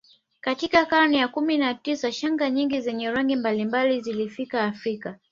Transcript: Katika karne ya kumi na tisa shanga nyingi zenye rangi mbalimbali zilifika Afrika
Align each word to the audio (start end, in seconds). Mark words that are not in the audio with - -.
Katika 0.41 0.85
karne 0.85 1.17
ya 1.17 1.27
kumi 1.27 1.57
na 1.57 1.73
tisa 1.73 2.11
shanga 2.11 2.49
nyingi 2.49 2.81
zenye 2.81 3.11
rangi 3.11 3.35
mbalimbali 3.35 4.01
zilifika 4.01 4.63
Afrika 4.63 5.15